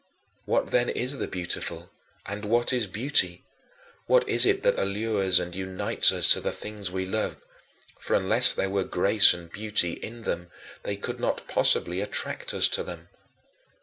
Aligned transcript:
What 0.45 0.71
then 0.71 0.89
is 0.89 1.19
the 1.19 1.27
beautiful? 1.27 1.91
And 2.25 2.43
what 2.45 2.73
is 2.73 2.87
beauty? 2.87 3.43
What 4.07 4.27
is 4.27 4.47
it 4.47 4.63
that 4.63 4.79
allures 4.79 5.39
and 5.39 5.55
unites 5.55 6.11
us 6.11 6.31
to 6.31 6.41
the 6.41 6.51
things 6.51 6.89
we 6.89 7.05
love; 7.05 7.45
for 7.99 8.15
unless 8.15 8.51
there 8.51 8.71
were 8.71 8.81
a 8.81 8.85
grace 8.85 9.31
and 9.31 9.51
beauty 9.51 9.91
in 9.93 10.23
them, 10.23 10.49
they 10.81 10.95
could 10.97 11.19
not 11.19 11.45
possibly 11.47 12.01
attract 12.01 12.51
us 12.51 12.67
to 12.69 12.83
them?" 12.83 13.09